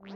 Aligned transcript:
Fala 0.00 0.14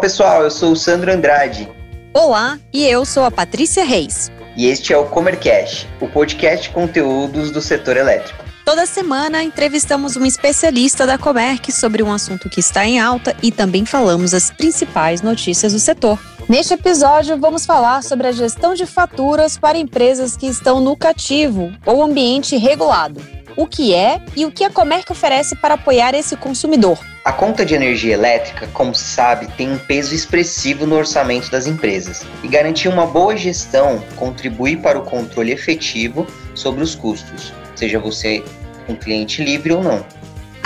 pessoal, 0.00 0.42
eu 0.42 0.50
sou 0.50 0.72
o 0.72 0.76
Sandro 0.76 1.12
Andrade. 1.12 1.68
Olá, 2.14 2.58
e 2.72 2.86
eu 2.86 3.04
sou 3.04 3.24
a 3.24 3.30
Patrícia 3.30 3.84
Reis. 3.84 4.32
E 4.56 4.68
este 4.68 4.94
é 4.94 4.96
o 4.96 5.04
Comercast, 5.04 5.86
o 6.00 6.08
podcast 6.08 6.68
de 6.68 6.74
conteúdos 6.74 7.50
do 7.50 7.60
setor 7.60 7.98
elétrico. 7.98 8.42
Toda 8.64 8.86
semana 8.86 9.42
entrevistamos 9.42 10.16
um 10.16 10.24
especialista 10.24 11.06
da 11.06 11.18
Comerc 11.18 11.70
sobre 11.70 12.02
um 12.02 12.10
assunto 12.10 12.48
que 12.48 12.60
está 12.60 12.86
em 12.86 12.98
alta 12.98 13.36
e 13.42 13.52
também 13.52 13.84
falamos 13.84 14.32
as 14.32 14.50
principais 14.50 15.20
notícias 15.20 15.74
do 15.74 15.78
setor. 15.78 16.18
Neste 16.48 16.72
episódio, 16.72 17.36
vamos 17.36 17.66
falar 17.66 18.02
sobre 18.02 18.26
a 18.26 18.32
gestão 18.32 18.72
de 18.72 18.86
faturas 18.86 19.58
para 19.58 19.76
empresas 19.76 20.34
que 20.34 20.46
estão 20.46 20.80
no 20.80 20.96
cativo 20.96 21.70
ou 21.84 22.02
ambiente 22.02 22.56
regulado. 22.56 23.20
O 23.54 23.66
que 23.66 23.94
é 23.94 24.18
e 24.34 24.46
o 24.46 24.50
que 24.50 24.64
a 24.64 24.70
Comerc 24.70 25.12
oferece 25.12 25.54
para 25.56 25.74
apoiar 25.74 26.14
esse 26.14 26.36
consumidor. 26.38 26.98
A 27.22 27.32
conta 27.32 27.66
de 27.66 27.74
energia 27.74 28.14
elétrica, 28.14 28.66
como 28.68 28.94
se 28.94 29.04
sabe, 29.04 29.46
tem 29.58 29.70
um 29.70 29.76
peso 29.76 30.14
expressivo 30.14 30.86
no 30.86 30.96
orçamento 30.96 31.50
das 31.50 31.66
empresas 31.66 32.24
e 32.42 32.48
garantir 32.48 32.88
uma 32.88 33.06
boa 33.06 33.36
gestão 33.36 34.02
contribui 34.16 34.74
para 34.74 34.98
o 34.98 35.04
controle 35.04 35.52
efetivo 35.52 36.26
sobre 36.54 36.82
os 36.82 36.94
custos, 36.94 37.52
seja 37.76 37.98
você 37.98 38.42
um 38.88 38.94
cliente 38.94 39.44
livre 39.44 39.74
ou 39.74 39.82
não. 39.84 40.02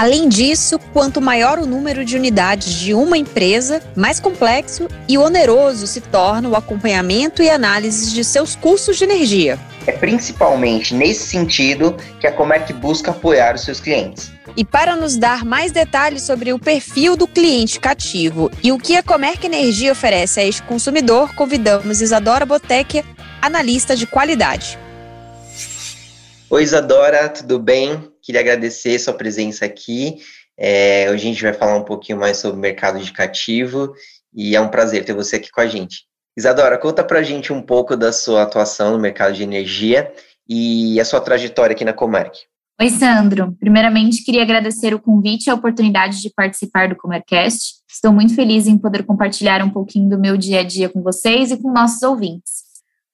Além 0.02 0.29
disso, 0.29 0.80
quanto 0.92 1.20
maior 1.20 1.61
o 1.61 1.65
número 1.65 2.05
de 2.05 2.16
unidades 2.16 2.73
de 2.73 2.93
uma 2.93 3.16
empresa, 3.16 3.80
mais 3.95 4.19
complexo 4.19 4.88
e 5.09 5.16
oneroso 5.16 5.87
se 5.87 6.01
torna 6.01 6.48
o 6.48 6.56
acompanhamento 6.56 7.41
e 7.41 7.48
análise 7.48 8.12
de 8.12 8.24
seus 8.24 8.57
custos 8.57 8.96
de 8.96 9.05
energia. 9.05 9.60
É 9.87 9.93
principalmente 9.93 10.93
nesse 10.93 11.29
sentido 11.29 11.96
que 12.18 12.26
a 12.26 12.32
Comerc 12.32 12.73
busca 12.73 13.13
apoiar 13.13 13.54
os 13.54 13.60
seus 13.65 13.79
clientes. 13.79 14.32
E 14.57 14.65
para 14.65 14.96
nos 14.96 15.16
dar 15.16 15.45
mais 15.45 15.71
detalhes 15.71 16.23
sobre 16.23 16.52
o 16.52 16.59
perfil 16.59 17.16
do 17.16 17.29
cliente 17.29 17.79
cativo 17.79 18.51
e 18.60 18.73
o 18.73 18.79
que 18.79 18.96
a 18.96 19.04
Comerc 19.04 19.46
Energia 19.46 19.93
oferece 19.93 20.41
a 20.41 20.45
este 20.45 20.65
consumidor, 20.65 21.32
convidamos 21.37 22.01
Isadora 22.01 22.45
Botecchia, 22.45 23.04
analista 23.41 23.95
de 23.95 24.04
qualidade. 24.04 24.76
Oi, 26.51 26.65
Isadora, 26.65 27.29
tudo 27.29 27.60
bem? 27.60 28.12
Queria 28.23 28.40
agradecer 28.40 28.98
sua 28.98 29.15
presença 29.15 29.65
aqui. 29.65 30.18
É, 30.56 31.06
hoje 31.10 31.24
a 31.24 31.32
gente 31.32 31.42
vai 31.42 31.52
falar 31.52 31.76
um 31.76 31.84
pouquinho 31.84 32.18
mais 32.18 32.37
sobre 32.37 32.56
o 32.56 32.60
mercado 32.60 33.01
de 33.01 33.12
cativo 33.12 33.92
e 34.32 34.54
é 34.54 34.60
um 34.60 34.68
prazer 34.68 35.04
ter 35.04 35.14
você 35.14 35.37
aqui 35.37 35.51
com 35.51 35.60
a 35.60 35.66
gente. 35.66 36.04
Isadora, 36.37 36.79
conta 36.79 37.04
pra 37.04 37.23
gente 37.23 37.52
um 37.52 37.60
pouco 37.60 37.96
da 37.96 38.12
sua 38.12 38.42
atuação 38.42 38.92
no 38.92 38.98
mercado 38.98 39.34
de 39.34 39.42
energia 39.42 40.12
e 40.48 40.98
a 41.01 41.04
sua 41.04 41.20
trajetória 41.20 41.74
aqui 41.74 41.84
na 41.84 41.92
Comerc. 41.92 42.32
Oi, 42.80 42.90
Sandro. 42.90 43.54
Primeiramente, 43.60 44.24
queria 44.24 44.42
agradecer 44.42 44.95
o 44.95 45.01
convite 45.01 45.46
e 45.46 45.51
a 45.51 45.54
oportunidade 45.54 46.20
de 46.20 46.30
participar 46.34 46.88
do 46.88 46.96
Comercast. 46.96 47.74
Estou 47.88 48.12
muito 48.12 48.34
feliz 48.34 48.66
em 48.66 48.79
poder 48.79 49.04
compartilhar 49.04 49.62
um 49.62 49.70
pouquinho 49.70 50.09
do 50.09 50.18
meu 50.18 50.36
dia 50.36 50.60
a 50.60 50.62
dia 50.62 50.88
com 50.88 51.02
vocês 51.02 51.51
e 51.51 51.57
com 51.57 51.73
nossos 51.73 52.02
ouvintes. 52.02 52.62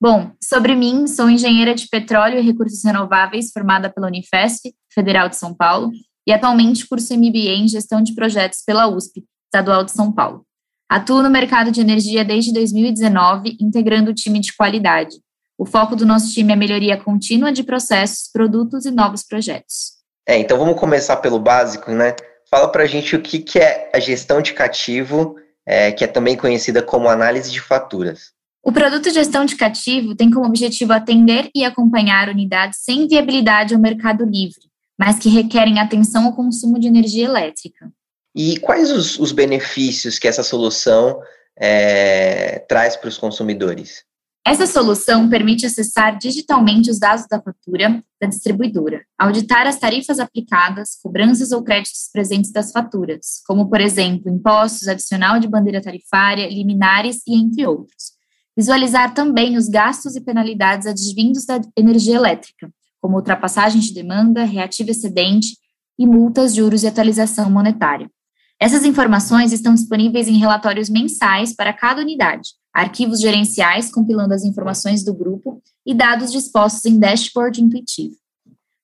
Bom, 0.00 0.30
sobre 0.40 0.76
mim, 0.76 1.08
sou 1.08 1.28
engenheira 1.28 1.74
de 1.74 1.88
petróleo 1.88 2.38
e 2.38 2.42
recursos 2.42 2.84
renováveis 2.84 3.50
formada 3.50 3.90
pela 3.90 4.06
Unifesp, 4.06 4.72
Federal 4.94 5.28
de 5.28 5.36
São 5.36 5.52
Paulo, 5.52 5.90
e 6.24 6.32
atualmente 6.32 6.86
curso 6.86 7.14
MBA 7.14 7.56
em 7.56 7.66
Gestão 7.66 8.00
de 8.00 8.14
Projetos 8.14 8.62
pela 8.64 8.86
USP, 8.86 9.24
Estadual 9.46 9.82
de 9.82 9.90
São 9.90 10.12
Paulo. 10.12 10.44
Atuo 10.88 11.20
no 11.20 11.28
mercado 11.28 11.72
de 11.72 11.80
energia 11.80 12.24
desde 12.24 12.52
2019, 12.52 13.56
integrando 13.60 14.12
o 14.12 14.14
time 14.14 14.38
de 14.38 14.54
qualidade. 14.56 15.16
O 15.58 15.66
foco 15.66 15.96
do 15.96 16.06
nosso 16.06 16.32
time 16.32 16.52
é 16.52 16.56
melhoria 16.56 16.96
contínua 16.96 17.52
de 17.52 17.64
processos, 17.64 18.30
produtos 18.32 18.86
e 18.86 18.92
novos 18.92 19.24
projetos. 19.24 19.98
É, 20.24 20.38
então 20.38 20.56
vamos 20.56 20.78
começar 20.78 21.16
pelo 21.16 21.40
básico, 21.40 21.90
né? 21.90 22.14
Fala 22.48 22.70
para 22.70 22.84
a 22.84 22.86
gente 22.86 23.16
o 23.16 23.20
que, 23.20 23.40
que 23.40 23.58
é 23.58 23.90
a 23.92 23.98
gestão 23.98 24.40
de 24.40 24.54
cativo, 24.54 25.34
é, 25.66 25.90
que 25.90 26.04
é 26.04 26.06
também 26.06 26.36
conhecida 26.36 26.82
como 26.82 27.08
análise 27.08 27.50
de 27.50 27.60
faturas. 27.60 28.37
O 28.68 28.72
produto 28.72 29.08
gestão 29.08 29.46
de 29.46 29.56
cativo 29.56 30.14
tem 30.14 30.30
como 30.30 30.44
objetivo 30.44 30.92
atender 30.92 31.48
e 31.54 31.64
acompanhar 31.64 32.28
unidades 32.28 32.80
sem 32.82 33.08
viabilidade 33.08 33.72
ao 33.72 33.80
mercado 33.80 34.26
livre, 34.26 34.60
mas 35.00 35.18
que 35.18 35.30
requerem 35.30 35.80
atenção 35.80 36.26
ao 36.26 36.34
consumo 36.36 36.78
de 36.78 36.86
energia 36.86 37.24
elétrica. 37.24 37.90
E 38.36 38.60
quais 38.60 38.90
os, 38.90 39.18
os 39.18 39.32
benefícios 39.32 40.18
que 40.18 40.28
essa 40.28 40.42
solução 40.42 41.18
é, 41.58 42.58
traz 42.68 42.94
para 42.94 43.08
os 43.08 43.16
consumidores? 43.16 44.04
Essa 44.46 44.66
solução 44.66 45.30
permite 45.30 45.64
acessar 45.64 46.18
digitalmente 46.18 46.90
os 46.90 46.98
dados 46.98 47.26
da 47.26 47.40
fatura 47.40 48.04
da 48.20 48.28
distribuidora, 48.28 49.00
auditar 49.18 49.66
as 49.66 49.78
tarifas 49.78 50.18
aplicadas, 50.18 50.98
cobranças 51.02 51.52
ou 51.52 51.62
créditos 51.62 52.10
presentes 52.12 52.52
das 52.52 52.70
faturas, 52.70 53.40
como, 53.46 53.70
por 53.70 53.80
exemplo, 53.80 54.30
impostos, 54.30 54.88
adicional 54.88 55.40
de 55.40 55.48
bandeira 55.48 55.80
tarifária, 55.80 56.46
liminares 56.50 57.22
e 57.26 57.34
entre 57.34 57.66
outros. 57.66 58.17
Visualizar 58.58 59.14
também 59.14 59.56
os 59.56 59.68
gastos 59.68 60.16
e 60.16 60.20
penalidades 60.20 60.84
advindos 60.84 61.46
da 61.46 61.60
energia 61.76 62.16
elétrica, 62.16 62.68
como 63.00 63.14
ultrapassagem 63.14 63.80
de 63.80 63.94
demanda, 63.94 64.42
reativo 64.42 64.90
excedente 64.90 65.56
e 65.96 66.04
multas, 66.04 66.56
juros 66.56 66.82
e 66.82 66.88
atualização 66.88 67.48
monetária. 67.48 68.10
Essas 68.58 68.84
informações 68.84 69.52
estão 69.52 69.74
disponíveis 69.74 70.26
em 70.26 70.38
relatórios 70.38 70.88
mensais 70.88 71.54
para 71.54 71.72
cada 71.72 72.02
unidade, 72.02 72.48
arquivos 72.74 73.20
gerenciais 73.20 73.92
compilando 73.92 74.34
as 74.34 74.42
informações 74.42 75.04
do 75.04 75.14
grupo 75.14 75.62
e 75.86 75.94
dados 75.94 76.32
dispostos 76.32 76.84
em 76.84 76.98
dashboard 76.98 77.62
intuitivo. 77.62 78.16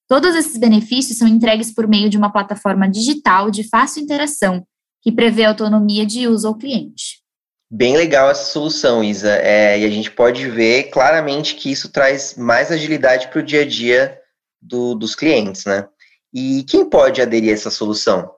Todos 0.06 0.36
esses 0.36 0.56
benefícios 0.56 1.18
são 1.18 1.26
entregues 1.26 1.74
por 1.74 1.88
meio 1.88 2.08
de 2.08 2.16
uma 2.16 2.30
plataforma 2.30 2.88
digital 2.88 3.50
de 3.50 3.64
fácil 3.64 4.04
interação, 4.04 4.64
que 5.02 5.10
prevê 5.10 5.44
autonomia 5.44 6.06
de 6.06 6.28
uso 6.28 6.46
ao 6.46 6.54
cliente. 6.54 7.23
Bem 7.70 7.96
legal 7.96 8.30
essa 8.30 8.44
solução, 8.44 9.02
Isa. 9.02 9.36
É, 9.36 9.78
e 9.78 9.84
a 9.84 9.90
gente 9.90 10.10
pode 10.10 10.48
ver 10.48 10.90
claramente 10.90 11.54
que 11.54 11.70
isso 11.70 11.90
traz 11.90 12.36
mais 12.36 12.70
agilidade 12.70 13.28
para 13.28 13.40
o 13.40 13.44
dia 13.44 13.62
a 13.62 13.66
dia 13.66 14.18
do, 14.60 14.94
dos 14.94 15.14
clientes, 15.14 15.64
né? 15.64 15.86
E 16.32 16.64
quem 16.64 16.88
pode 16.88 17.20
aderir 17.20 17.50
a 17.50 17.54
essa 17.54 17.70
solução? 17.70 18.30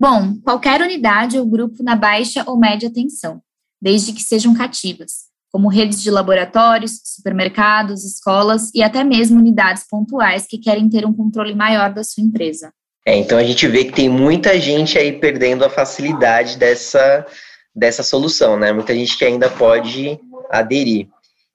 Bom, 0.00 0.34
qualquer 0.42 0.80
unidade 0.80 1.38
ou 1.38 1.46
grupo 1.46 1.82
na 1.82 1.94
baixa 1.94 2.42
ou 2.46 2.58
média 2.58 2.92
tensão 2.92 3.40
desde 3.82 4.12
que 4.12 4.22
sejam 4.22 4.54
cativas, 4.54 5.24
como 5.50 5.68
redes 5.68 6.00
de 6.00 6.10
laboratórios, 6.10 7.00
supermercados, 7.04 8.04
escolas 8.04 8.70
e 8.72 8.80
até 8.80 9.02
mesmo 9.02 9.40
unidades 9.40 9.84
pontuais 9.90 10.46
que 10.46 10.56
querem 10.56 10.88
ter 10.88 11.04
um 11.04 11.12
controle 11.12 11.52
maior 11.52 11.92
da 11.92 12.04
sua 12.04 12.22
empresa. 12.22 12.72
É, 13.04 13.16
então 13.16 13.36
a 13.36 13.42
gente 13.42 13.66
vê 13.66 13.84
que 13.84 13.92
tem 13.92 14.08
muita 14.08 14.60
gente 14.60 14.96
aí 14.96 15.18
perdendo 15.18 15.64
a 15.64 15.70
facilidade 15.70 16.56
dessa, 16.56 17.26
dessa 17.74 18.02
solução, 18.02 18.58
né? 18.58 18.72
Muita 18.72 18.94
gente 18.94 19.16
que 19.16 19.24
ainda 19.24 19.48
pode 19.48 20.18
aderir. 20.50 21.08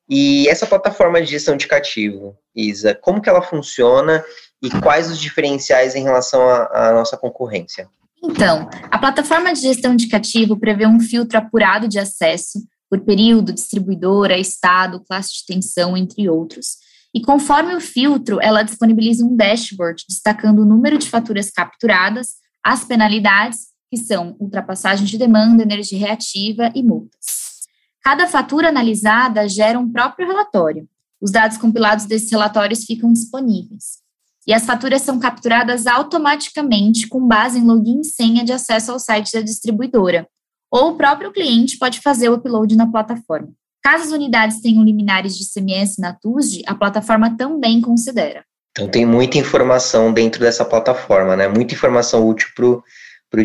E 0.09 0.47
essa 0.47 0.65
plataforma 0.65 1.21
de 1.21 1.31
gestão 1.31 1.57
de 1.57 1.67
cativo, 1.67 2.35
Isa, 2.55 2.95
como 2.95 3.21
que 3.21 3.29
ela 3.29 3.41
funciona 3.41 4.23
e 4.61 4.69
quais 4.81 5.11
os 5.11 5.19
diferenciais 5.19 5.95
em 5.95 6.03
relação 6.03 6.41
à 6.49 6.91
nossa 6.93 7.17
concorrência? 7.17 7.89
Então, 8.23 8.69
a 8.89 8.97
plataforma 8.97 9.53
de 9.53 9.61
gestão 9.61 9.95
de 9.95 10.07
cativo 10.07 10.57
prevê 10.57 10.87
um 10.87 10.99
filtro 10.99 11.37
apurado 11.37 11.87
de 11.87 11.99
acesso 11.99 12.59
por 12.89 13.01
período, 13.01 13.53
distribuidora, 13.53 14.37
estado, 14.37 15.03
classe 15.07 15.33
de 15.33 15.45
tensão, 15.45 15.95
entre 15.95 16.29
outros. 16.29 16.77
E 17.13 17.21
conforme 17.21 17.75
o 17.75 17.81
filtro, 17.81 18.39
ela 18.41 18.63
disponibiliza 18.63 19.25
um 19.25 19.35
dashboard 19.35 20.03
destacando 20.07 20.59
o 20.59 20.65
número 20.65 20.97
de 20.97 21.09
faturas 21.09 21.51
capturadas, 21.51 22.35
as 22.63 22.83
penalidades, 22.83 23.67
que 23.89 23.97
são 23.97 24.35
ultrapassagem 24.39 25.05
de 25.05 25.17
demanda, 25.17 25.63
energia 25.63 25.99
reativa 25.99 26.71
e 26.75 26.83
multas. 26.83 27.67
Cada 28.03 28.27
fatura 28.27 28.69
analisada 28.69 29.47
gera 29.47 29.79
um 29.79 29.91
próprio 29.91 30.27
relatório. 30.27 30.87
Os 31.19 31.31
dados 31.31 31.57
compilados 31.57 32.05
desses 32.05 32.31
relatórios 32.31 32.85
ficam 32.85 33.11
disponíveis 33.11 34.05
e 34.47 34.53
as 34.53 34.65
faturas 34.65 35.01
são 35.01 35.19
capturadas 35.19 35.85
automaticamente 35.85 37.05
com 37.07 37.27
base 37.27 37.59
em 37.59 37.65
login 37.65 37.99
e 37.99 38.05
senha 38.05 38.45
de 38.45 38.53
acesso 38.53 38.93
ao 38.93 38.99
site 38.99 39.33
da 39.33 39.41
distribuidora, 39.41 40.25
ou 40.71 40.91
o 40.91 40.95
próprio 40.95 41.33
cliente 41.33 41.77
pode 41.77 41.99
fazer 41.99 42.29
o 42.29 42.35
upload 42.35 42.73
na 42.77 42.89
plataforma. 42.89 43.49
Caso 43.83 44.05
as 44.05 44.11
unidades 44.11 44.61
tenham 44.61 44.83
liminares 44.83 45.37
de 45.37 45.45
CMS 45.51 45.97
na 45.99 46.13
TUSD, 46.13 46.63
a 46.65 46.73
plataforma 46.73 47.35
também 47.35 47.81
considera. 47.81 48.43
Então 48.71 48.87
tem 48.87 49.05
muita 49.05 49.37
informação 49.37 50.13
dentro 50.13 50.39
dessa 50.39 50.63
plataforma, 50.63 51.35
né? 51.35 51.47
Muita 51.47 51.73
informação 51.73 52.27
útil 52.27 52.47
para 52.55 52.65
o 52.65 52.83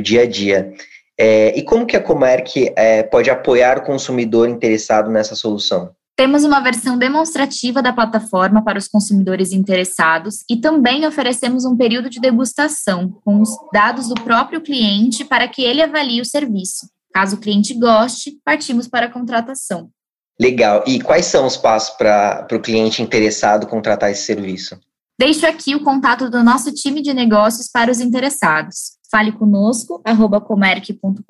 dia 0.00 0.23
a 0.23 0.26
dia. 0.26 0.73
É, 1.19 1.56
e 1.58 1.62
como 1.62 1.87
que 1.87 1.96
a 1.96 2.02
Comerc 2.02 2.73
é, 2.76 3.02
pode 3.02 3.31
apoiar 3.31 3.79
o 3.79 3.84
consumidor 3.84 4.49
interessado 4.49 5.11
nessa 5.11 5.34
solução? 5.34 5.90
Temos 6.17 6.44
uma 6.44 6.61
versão 6.61 6.99
demonstrativa 6.99 7.82
da 7.82 7.93
plataforma 7.93 8.62
para 8.62 8.79
os 8.79 8.87
consumidores 8.87 9.52
interessados 9.52 10.44
e 10.49 10.56
também 10.56 11.06
oferecemos 11.06 11.64
um 11.64 11.76
período 11.76 12.11
de 12.11 12.20
degustação 12.20 13.19
com 13.25 13.40
os 13.40 13.50
dados 13.73 14.08
do 14.08 14.14
próprio 14.14 14.61
cliente 14.61 15.25
para 15.25 15.49
que 15.49 15.62
ele 15.62 15.82
avalie 15.82 16.20
o 16.20 16.25
serviço. 16.25 16.87
Caso 17.12 17.37
o 17.37 17.40
cliente 17.40 17.75
goste, 17.75 18.38
partimos 18.44 18.88
para 18.88 19.06
a 19.06 19.11
contratação. 19.11 19.90
Legal. 20.40 20.85
E 20.87 21.00
quais 21.00 21.26
são 21.26 21.46
os 21.46 21.56
passos 21.56 21.96
para 21.96 22.46
o 22.52 22.61
cliente 22.61 23.02
interessado 23.02 23.67
contratar 23.67 24.11
esse 24.11 24.25
serviço? 24.25 24.78
Deixo 25.19 25.46
aqui 25.46 25.75
o 25.75 25.85
contato 25.85 26.28
do 26.28 26.43
nosso 26.43 26.73
time 26.73 27.00
de 27.00 27.14
negócios 27.14 27.69
para 27.73 27.90
os 27.90 28.00
interessados. 28.00 28.99
Fale 29.12 29.31
conosco, 29.31 30.00
arroba 30.06 30.41
comerc.com.br 30.41 31.20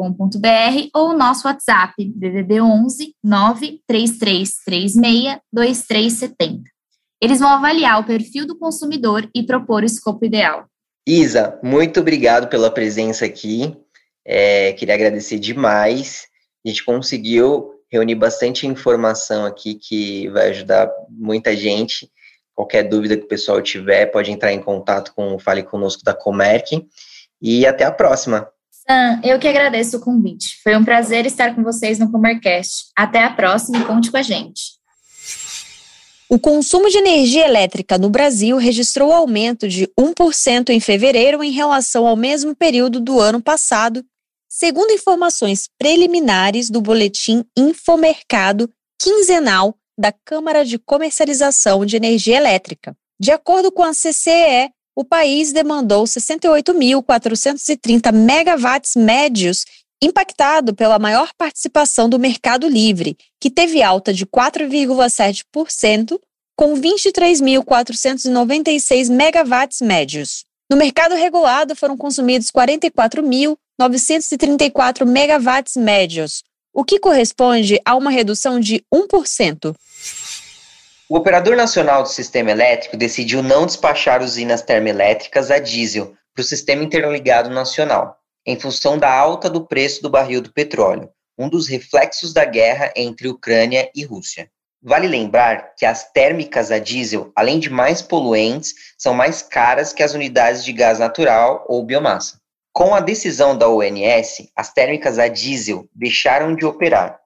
ou 0.94 1.08
o 1.08 1.19
nosso 1.19 1.49
WhatsApp, 1.49 1.93
DDD 2.14 2.61
11 2.61 3.17
93336 3.25 4.94
2370. 5.52 6.62
Eles 7.20 7.40
vão 7.40 7.49
avaliar 7.49 7.99
o 7.99 8.05
perfil 8.05 8.46
do 8.46 8.56
consumidor 8.56 9.29
e 9.34 9.43
propor 9.43 9.82
o 9.82 9.87
escopo 9.87 10.25
ideal. 10.25 10.67
Isa, 11.05 11.58
muito 11.61 11.99
obrigado 11.99 12.46
pela 12.46 12.70
presença 12.70 13.25
aqui. 13.25 13.76
É, 14.25 14.73
queria 14.75 14.94
agradecer 14.94 15.40
demais. 15.40 16.29
A 16.64 16.69
gente 16.69 16.84
conseguiu 16.84 17.73
reunir 17.90 18.14
bastante 18.14 18.64
informação 18.64 19.44
aqui 19.44 19.75
que 19.75 20.29
vai 20.29 20.50
ajudar 20.50 20.88
muita 21.11 21.56
gente. 21.56 22.08
Qualquer 22.55 22.84
dúvida 22.84 23.17
que 23.17 23.25
o 23.25 23.29
pessoal 23.29 23.61
tiver, 23.61 24.06
pode 24.06 24.31
entrar 24.31 24.52
em 24.52 24.62
contato 24.62 25.12
com 25.17 25.34
o 25.34 25.38
Fale 25.40 25.64
Conosco 25.64 26.05
da 26.05 26.14
Comerc. 26.14 26.87
E 27.43 27.67
até 27.67 27.85
a 27.85 27.91
próxima. 27.91 28.49
Sam, 28.71 29.21
eu 29.25 29.39
que 29.39 29.49
agradeço 29.49 29.97
o 29.97 30.00
convite. 30.00 30.61
Foi 30.62 30.77
um 30.77 30.85
prazer 30.85 31.27
estar 31.27 31.55
com 31.55 31.62
vocês 31.62 31.99
no 31.99 32.11
Comercast. 32.11 32.87
Até 32.97 33.25
a 33.25 33.31
próxima 33.31 33.79
e 33.79 33.85
conte 33.85 34.11
com 34.11 34.17
a 34.17 34.23
gente. 34.23 34.81
O 36.29 36.39
consumo 36.39 36.89
de 36.89 36.97
energia 36.97 37.44
elétrica 37.44 37.99
no 37.99 38.09
Brasil 38.09 38.56
registrou 38.56 39.12
aumento 39.12 39.69
de 39.69 39.87
1% 39.99 40.71
em 40.71 40.81
fevereiro 40.81 41.44
em 41.44 41.50
relação 41.50 42.06
ao 42.06 42.17
mesmo 42.17 42.56
período 42.56 43.00
do 43.00 43.21
ano 43.21 43.43
passado, 43.43 44.03
segundo 44.49 44.93
informações 44.93 45.69
preliminares 45.79 46.71
do 46.71 46.81
boletim 46.81 47.44
Infomercado 47.55 48.71
quinzenal 48.99 49.77
da 49.99 50.11
Câmara 50.11 50.65
de 50.65 50.79
Comercialização 50.79 51.85
de 51.85 51.97
Energia 51.97 52.39
Elétrica. 52.39 52.97
De 53.21 53.31
acordo 53.31 53.71
com 53.71 53.83
a 53.83 53.93
CCE, 53.93 54.71
o 54.94 55.05
país 55.05 55.53
demandou 55.53 56.05
68.430 56.05 58.12
megawatts 58.12 58.94
médios, 58.94 59.65
impactado 60.03 60.75
pela 60.75 60.99
maior 60.99 61.31
participação 61.37 62.09
do 62.09 62.19
mercado 62.19 62.67
livre, 62.69 63.17
que 63.41 63.50
teve 63.50 63.83
alta 63.83 64.12
de 64.12 64.27
4,7%, 64.27 66.21
com 66.56 66.75
23.496 66.75 69.11
megawatts 69.11 69.81
médios. 69.81 70.44
No 70.71 70.77
mercado 70.77 71.15
regulado 71.15 71.75
foram 71.75 71.97
consumidos 71.97 72.50
44.934 72.50 75.06
megawatts 75.06 75.77
médios, 75.77 76.43
o 76.75 76.85
que 76.85 76.99
corresponde 76.99 77.81
a 77.85 77.94
uma 77.94 78.11
redução 78.11 78.59
de 78.59 78.83
1%. 78.93 79.73
O 81.12 81.17
Operador 81.19 81.55
Nacional 81.55 82.03
do 82.03 82.09
Sistema 82.09 82.53
Elétrico 82.53 82.97
decidiu 82.97 83.43
não 83.43 83.67
despachar 83.67 84.23
usinas 84.23 84.62
termoelétricas 84.62 85.50
a 85.50 85.59
diesel 85.59 86.14
para 86.35 86.41
o 86.41 86.43
Sistema 86.43 86.82
Interligado 86.82 87.50
Nacional, 87.50 88.17
em 88.47 88.59
função 88.59 88.97
da 88.97 89.12
alta 89.12 89.50
do 89.50 89.67
preço 89.67 90.00
do 90.00 90.09
barril 90.09 90.41
do 90.41 90.50
petróleo, 90.50 91.11
um 91.37 91.50
dos 91.50 91.69
reflexos 91.69 92.32
da 92.32 92.47
guerra 92.47 92.91
entre 92.97 93.29
Ucrânia 93.29 93.91
e 93.94 94.05
Rússia. 94.05 94.49
Vale 94.82 95.06
lembrar 95.06 95.75
que 95.76 95.85
as 95.85 96.11
térmicas 96.12 96.70
a 96.70 96.79
diesel, 96.79 97.31
além 97.37 97.61
de 97.61 97.69
mais 97.69 98.00
poluentes, 98.00 98.73
são 98.97 99.12
mais 99.12 99.43
caras 99.43 99.93
que 99.93 100.03
as 100.03 100.15
unidades 100.15 100.65
de 100.65 100.73
gás 100.73 100.99
natural 100.99 101.67
ou 101.69 101.85
biomassa. 101.85 102.41
Com 102.73 102.94
a 102.94 103.00
decisão 103.00 103.55
da 103.55 103.69
ONS, 103.69 104.49
as 104.56 104.73
térmicas 104.73 105.19
a 105.19 105.29
diesel 105.29 105.87
deixaram 105.94 106.56
de 106.56 106.65
operar 106.65 107.21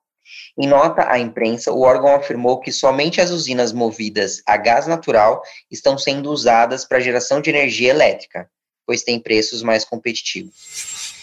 em 0.58 0.66
nota 0.66 1.10
à 1.10 1.18
imprensa, 1.18 1.72
o 1.72 1.80
órgão 1.80 2.14
afirmou 2.14 2.60
que 2.60 2.72
somente 2.72 3.20
as 3.20 3.30
usinas 3.30 3.72
movidas 3.72 4.42
a 4.46 4.56
gás 4.56 4.86
natural 4.86 5.42
estão 5.70 5.98
sendo 5.98 6.30
usadas 6.30 6.84
para 6.84 7.00
geração 7.00 7.40
de 7.40 7.50
energia 7.50 7.90
elétrica, 7.90 8.48
pois 8.86 9.02
têm 9.02 9.18
preços 9.20 9.62
mais 9.62 9.84
competitivos. 9.84 11.14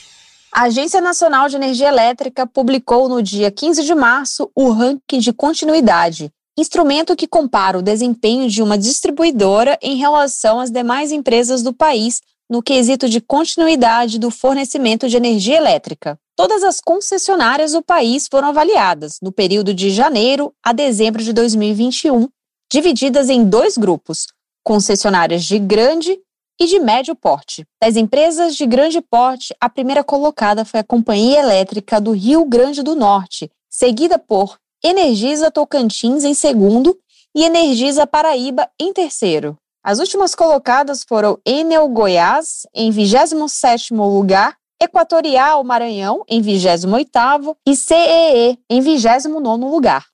A 0.52 0.64
Agência 0.64 1.02
Nacional 1.02 1.50
de 1.50 1.56
Energia 1.56 1.88
Elétrica 1.88 2.46
publicou 2.46 3.10
no 3.10 3.24
dia 3.24 3.50
15 3.50 3.84
de 3.84 3.96
março 3.96 4.52
o 4.56 4.70
ranking 4.70 5.18
de 5.18 5.34
continuidade, 5.34 6.32
instrumento 6.56 7.16
que 7.16 7.28
compara 7.28 7.80
o 7.80 7.82
desempenho 7.82 8.48
de 8.48 8.62
uma 8.62 8.78
distribuidora 8.78 9.80
em 9.82 9.96
relação 9.96 10.60
às 10.60 10.70
demais 10.70 11.12
empresas 11.12 11.64
do 11.64 11.74
país 11.74 12.22
no 12.48 12.62
quesito 12.62 13.10
de 13.10 13.20
continuidade 13.20 14.20
do 14.20 14.30
fornecimento 14.30 15.10
de 15.10 15.18
energia 15.18 15.58
elétrica. 15.58 16.20
Todas 16.36 16.64
as 16.64 16.82
concessionárias 16.82 17.74
do 17.74 17.82
país 17.84 18.28
foram 18.30 18.48
avaliadas 18.48 19.20
no 19.22 19.32
período 19.32 19.72
de 19.72 19.92
janeiro 19.92 20.52
a 20.64 20.74
dezembro 20.74 21.24
de 21.24 21.32
2021, 21.32 22.28
divididas 22.72 23.30
em 23.30 23.46
dois 23.46 23.78
grupos: 23.78 24.26
concessionárias 24.64 25.44
de 25.44 25.60
grande 25.60 26.20
e 26.60 26.66
de 26.66 26.80
médio 26.80 27.16
porte. 27.16 27.64
Das 27.80 27.96
empresas 27.96 28.56
de 28.56 28.66
grande 28.66 29.00
porte, 29.00 29.56
a 29.62 29.70
primeira 29.70 30.04
colocada 30.04 30.66
foi 30.66 30.80
a 30.80 30.84
Companhia 30.84 31.40
Elétrica 31.40 32.02
do 32.02 32.12
Rio 32.12 32.46
Grande 32.46 32.82
do 32.82 32.96
Norte, 32.96 33.52
seguida 33.70 34.18
por 34.18 34.58
Energisa 34.84 35.52
Tocantins 35.52 36.24
em 36.24 36.34
segundo 36.34 36.98
e 37.36 37.44
Energisa 37.44 38.08
Paraíba 38.08 38.68
em 38.80 38.92
terceiro. 38.92 39.56
As 39.84 40.00
últimas 40.00 40.34
colocadas 40.34 41.04
foram 41.04 41.38
Enel 41.46 41.88
Goiás 41.90 42.66
em 42.74 42.92
27º 42.92 43.98
lugar 43.98 44.58
Equatorial 44.82 45.64
Maranhão 45.64 46.24
em 46.28 46.42
28º 46.42 47.56
e 47.66 47.76
CEE 47.76 48.60
em 48.70 48.82
29º 48.82 49.70
lugar. 49.70 50.06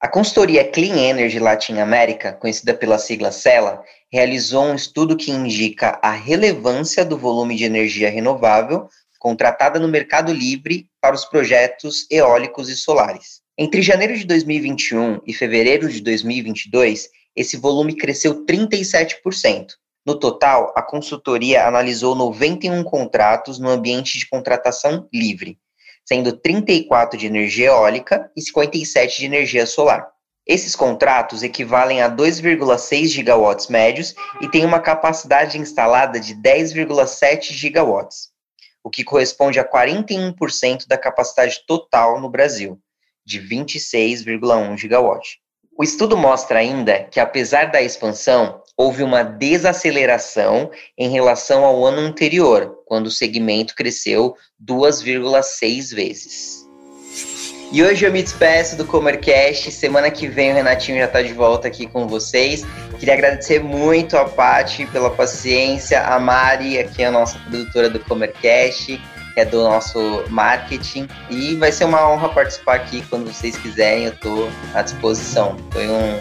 A 0.00 0.08
consultoria 0.08 0.70
Clean 0.70 0.96
Energy 0.96 1.38
Latin 1.38 1.78
America, 1.78 2.32
conhecida 2.32 2.72
pela 2.72 2.98
sigla 2.98 3.32
CELA, 3.32 3.82
realizou 4.12 4.64
um 4.64 4.74
estudo 4.74 5.16
que 5.16 5.30
indica 5.30 5.98
a 6.02 6.12
relevância 6.12 7.04
do 7.04 7.18
volume 7.18 7.56
de 7.56 7.64
energia 7.64 8.08
renovável 8.08 8.88
contratada 9.18 9.78
no 9.78 9.88
mercado 9.88 10.32
livre 10.32 10.86
para 11.00 11.14
os 11.14 11.24
projetos 11.24 12.06
eólicos 12.10 12.68
e 12.68 12.76
solares. 12.76 13.40
Entre 13.58 13.82
janeiro 13.82 14.16
de 14.16 14.24
2021 14.24 15.20
e 15.26 15.34
fevereiro 15.34 15.88
de 15.88 16.00
2022, 16.00 17.08
esse 17.34 17.56
volume 17.56 17.96
cresceu 17.96 18.46
37%, 18.46 19.72
no 20.06 20.18
total, 20.18 20.72
a 20.76 20.82
consultoria 20.82 21.66
analisou 21.66 22.14
91 22.14 22.82
contratos 22.84 23.58
no 23.58 23.68
ambiente 23.68 24.18
de 24.18 24.28
contratação 24.28 25.08
livre, 25.12 25.58
sendo 26.04 26.32
34 26.32 27.18
de 27.18 27.26
energia 27.26 27.66
eólica 27.66 28.30
e 28.34 28.40
57 28.40 29.18
de 29.18 29.26
energia 29.26 29.66
solar. 29.66 30.08
Esses 30.46 30.74
contratos 30.74 31.42
equivalem 31.42 32.00
a 32.00 32.08
2,6 32.08 33.08
gigawatts 33.08 33.68
médios 33.68 34.14
e 34.40 34.48
têm 34.48 34.64
uma 34.64 34.80
capacidade 34.80 35.58
instalada 35.58 36.18
de 36.18 36.34
10,7 36.34 37.52
gigawatts, 37.52 38.30
o 38.82 38.88
que 38.88 39.04
corresponde 39.04 39.60
a 39.60 39.70
41% 39.70 40.86
da 40.88 40.96
capacidade 40.96 41.60
total 41.66 42.18
no 42.18 42.30
Brasil, 42.30 42.80
de 43.26 43.42
26,1 43.42 44.78
gigawatts. 44.78 45.36
O 45.76 45.84
estudo 45.84 46.16
mostra 46.16 46.60
ainda 46.60 47.04
que, 47.04 47.20
apesar 47.20 47.70
da 47.70 47.82
expansão, 47.82 48.62
houve 48.78 49.02
uma 49.02 49.24
desaceleração 49.24 50.70
em 50.96 51.10
relação 51.10 51.64
ao 51.64 51.84
ano 51.84 52.00
anterior, 52.00 52.78
quando 52.86 53.08
o 53.08 53.10
segmento 53.10 53.74
cresceu 53.74 54.36
2,6 54.64 55.92
vezes. 55.92 56.64
E 57.72 57.82
hoje 57.82 58.06
eu 58.06 58.12
me 58.12 58.22
despeço 58.22 58.76
do 58.76 58.84
Comercast. 58.86 59.70
Semana 59.72 60.10
que 60.10 60.26
vem 60.26 60.52
o 60.52 60.54
Renatinho 60.54 60.98
já 60.98 61.04
está 61.04 61.20
de 61.20 61.34
volta 61.34 61.68
aqui 61.68 61.86
com 61.86 62.06
vocês. 62.06 62.64
Queria 62.98 63.14
agradecer 63.14 63.62
muito 63.62 64.16
a 64.16 64.24
Paty 64.24 64.86
pela 64.86 65.10
paciência, 65.10 66.00
a 66.00 66.18
Mari, 66.18 66.78
aqui 66.78 67.04
a 67.04 67.10
nossa 67.10 67.38
produtora 67.40 67.90
do 67.90 67.98
Comercast, 68.00 68.86
que 69.34 69.40
é 69.40 69.44
do 69.44 69.64
nosso 69.64 69.98
marketing. 70.30 71.08
E 71.28 71.56
vai 71.56 71.70
ser 71.70 71.84
uma 71.84 72.08
honra 72.10 72.30
participar 72.30 72.76
aqui 72.76 73.04
quando 73.10 73.26
vocês 73.26 73.56
quiserem, 73.58 74.04
eu 74.04 74.12
estou 74.12 74.48
à 74.72 74.80
disposição. 74.80 75.56
Foi 75.70 75.86
um, 75.86 76.20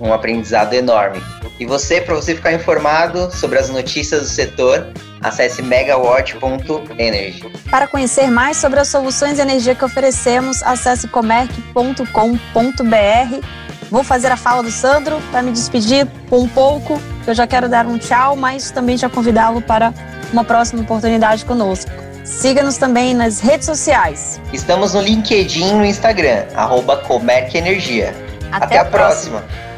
um 0.00 0.12
aprendizado 0.12 0.74
enorme. 0.74 1.22
E 1.58 1.66
você, 1.66 2.00
para 2.00 2.14
você 2.14 2.34
ficar 2.34 2.52
informado 2.52 3.30
sobre 3.30 3.58
as 3.58 3.68
notícias 3.68 4.22
do 4.22 4.28
setor, 4.28 4.88
acesse 5.22 5.62
megawatt.energy. 5.62 7.44
Para 7.70 7.86
conhecer 7.86 8.30
mais 8.30 8.56
sobre 8.56 8.80
as 8.80 8.88
soluções 8.88 9.36
de 9.36 9.42
energia 9.42 9.74
que 9.74 9.84
oferecemos, 9.84 10.62
acesse 10.62 11.06
comerc.com.br. 11.08 12.06
Vou 13.90 14.02
fazer 14.02 14.32
a 14.32 14.36
fala 14.36 14.62
do 14.62 14.70
Sandro 14.70 15.20
para 15.30 15.42
me 15.42 15.52
despedir 15.52 16.08
um 16.30 16.48
pouco. 16.48 17.00
Eu 17.26 17.34
já 17.34 17.46
quero 17.46 17.68
dar 17.68 17.86
um 17.86 17.98
tchau, 17.98 18.34
mas 18.34 18.70
também 18.70 18.96
já 18.96 19.08
convidá-lo 19.08 19.60
para 19.60 19.92
uma 20.32 20.44
próxima 20.44 20.82
oportunidade 20.82 21.44
conosco. 21.44 21.90
Siga-nos 22.24 22.76
também 22.76 23.14
nas 23.14 23.40
redes 23.40 23.66
sociais. 23.66 24.40
Estamos 24.52 24.94
no 24.94 25.00
LinkedIn 25.00 25.68
e 25.68 25.72
no 25.74 25.84
Instagram, 25.84 26.46
arroba 26.54 26.96
Comerc 26.98 27.54
Energia. 27.54 28.14
Até, 28.50 28.64
Até 28.64 28.78
a 28.78 28.84
próxima. 28.84 29.40
próxima. 29.40 29.71